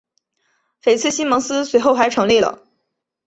[0.81, 2.63] 菲茨西蒙斯随后还成立了。